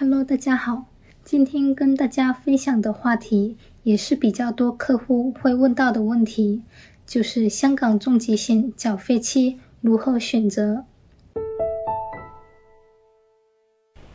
[0.00, 0.84] Hello，大家好，
[1.24, 6.62] 今天跟大家分享的话题也是比较多客户会问到的问题，
[7.04, 10.86] 就是香港重疾险缴费期如何选择。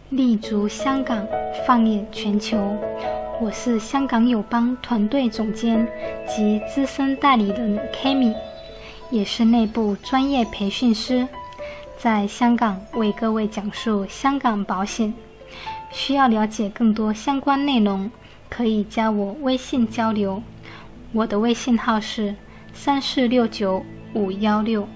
[0.10, 1.28] 立足香港，
[1.68, 2.58] 放眼全球，
[3.40, 5.88] 我是香港友邦团队总监
[6.28, 8.34] 及资深代理人 Kami，
[9.12, 11.28] 也是内部专业培训师，
[11.96, 15.14] 在香港为各位讲述香港保险。
[15.92, 18.12] 需要了解更多相关内容，
[18.50, 20.42] 可以加我微信交流。
[21.14, 22.36] 我的微信号是
[22.74, 23.82] 三四六九
[24.14, 24.88] 五幺六。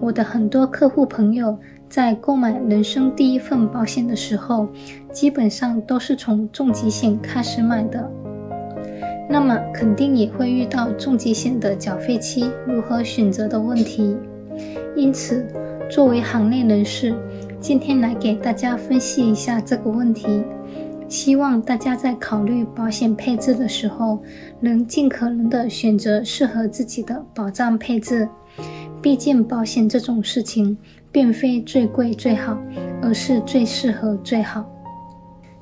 [0.00, 1.58] 我的很多客户朋友
[1.88, 4.68] 在购买人生第一份保险的时候，
[5.12, 8.10] 基本上都是从重疾险开始买的，
[9.28, 14.16] 那么肯定也会遇到重疾险的缴费期如何选择的问题，
[14.96, 15.46] 因此。
[15.90, 17.12] 作为行内人士，
[17.60, 20.44] 今天来给大家分析一下这个问题，
[21.08, 24.22] 希望大家在考虑保险配置的时候，
[24.60, 28.28] 能尽可能的选择适合自己的保障配置。
[29.02, 30.78] 毕竟保险这种事情，
[31.10, 32.56] 并非最贵最好，
[33.02, 34.64] 而是最适合最好。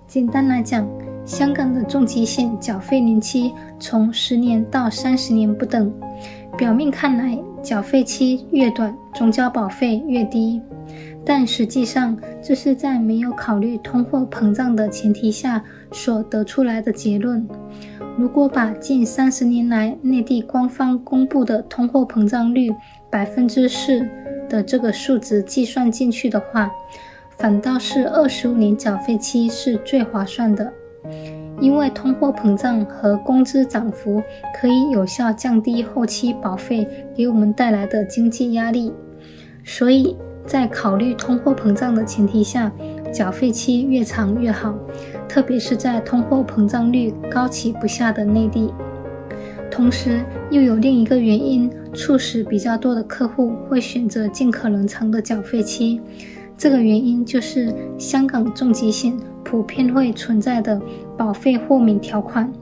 [0.06, 0.86] 简单来讲，
[1.24, 5.90] 香港的重疾险缴费年期从十年到三十年不等。
[6.58, 10.60] 表面看来，缴费期越短，总交保费越低，
[11.24, 17.46] 但实际上这是在没有考虑通货膨胀的前提下所得出来的结论。
[18.16, 22.74] 如果把近三十年来内地官方公布的通货膨胀率
[23.08, 24.04] 百分之四
[24.48, 26.68] 的这个数值计算进去的话，
[27.36, 30.72] 反倒是二十五年缴费期是最划算的。
[31.60, 34.22] 因为通货膨胀和工资涨幅
[34.60, 38.92] 可以有效降低后期保费给我们带来的经济压力，
[39.64, 42.72] 所以在考虑通货膨胀的前提下，
[43.12, 44.74] 缴费期越长越好，
[45.28, 48.72] 特别是在通货膨胀率高企不下的内地。
[49.70, 56.00] 同时，又有另一个原因促使比较多的客户会选择尽可能长的缴费期，
[56.58, 59.16] 这个原因就是香港重疾险。
[59.44, 60.78] 普遍会存在的
[61.16, 62.52] 保费豁免条款，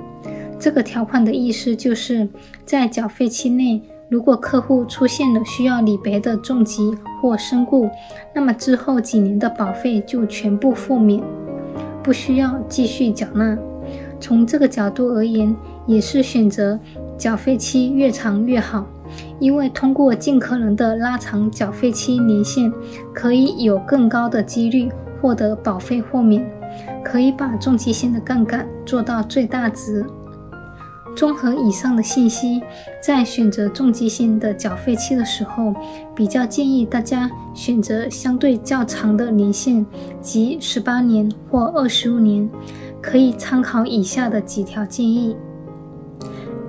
[0.56, 2.28] 这个条款的意思就是
[2.64, 7.90] 在缴费期内，如果客户出现了需要理赔的重疾或身故，
[8.32, 11.20] 那么之后几年的保费就全部豁免，
[12.04, 13.58] 不需要继续缴纳。
[14.20, 15.52] 从这个角度而言，
[15.86, 16.78] 也是选择
[17.18, 18.86] 缴费期越长越好，
[19.38, 22.72] 因为通过尽可能的拉长缴费期年限，
[23.12, 24.90] 可以有更高的几率
[25.20, 26.44] 获得保费豁免。
[27.02, 30.04] 可以把重疾险的杠杆做到最大值。
[31.14, 32.60] 综合以上的信息，
[33.00, 35.72] 在选择重疾险的缴费期的时候，
[36.14, 39.86] 比较建议大家选择相对较长的年限，
[40.20, 42.48] 即十八年或二十五年。
[43.00, 45.36] 可以参考以下的几条建议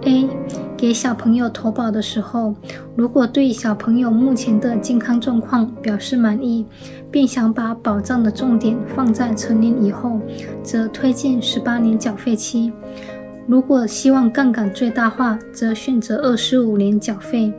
[0.03, 0.29] ：A，
[0.78, 2.54] 给小朋友投保的时候，
[2.96, 6.66] 如果对小朋友目前的健康状况表示满意。
[7.10, 10.20] 并想把保障的重点放在成年以后，
[10.62, 12.70] 则推荐十八年缴费期；
[13.48, 17.52] 如果希望杠杆最大化，则选择二十五年缴费。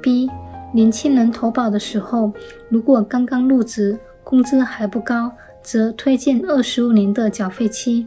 [0.00, 0.28] B.
[0.72, 2.32] 年轻人投保的时候，
[2.70, 5.30] 如果刚刚入职，工资还不高，
[5.62, 8.06] 则推荐二十五年的缴费期；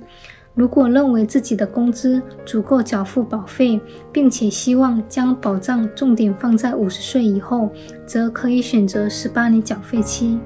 [0.57, 3.79] 如果认为自己的工资足够缴付保费，
[4.11, 7.69] 并且希望将保障重点放在五十岁以后，
[8.07, 10.39] 则可以选择十八年缴费期。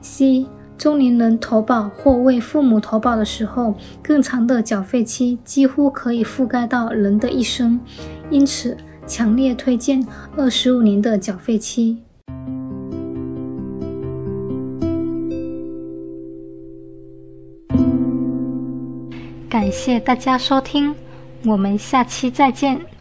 [0.00, 0.46] C
[0.76, 7.78] 中年人投保或为父母投保的时候，更长的缴费期几乎可以覆盖到人的一生，
[8.28, 8.76] 因此
[9.06, 10.04] 强烈推荐
[10.36, 12.02] 二十五年的缴费期。
[19.48, 20.94] 感谢大家收听，
[21.44, 22.95] 我们下期再见。